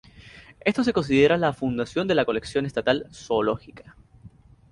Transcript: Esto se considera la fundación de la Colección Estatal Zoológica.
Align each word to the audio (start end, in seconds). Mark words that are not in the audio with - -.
Esto 0.61 0.83
se 0.83 0.93
considera 0.93 1.37
la 1.37 1.53
fundación 1.53 2.07
de 2.07 2.15
la 2.15 2.25
Colección 2.25 2.65
Estatal 2.65 3.05
Zoológica. 3.11 3.95